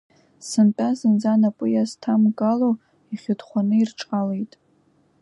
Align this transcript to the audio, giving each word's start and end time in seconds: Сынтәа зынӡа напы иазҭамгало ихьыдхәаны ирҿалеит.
Сынтәа 0.47 0.89
зынӡа 0.97 1.33
напы 1.41 1.65
иазҭамгало 1.69 2.71
ихьыдхәаны 3.13 3.75
ирҿалеит. 3.79 4.53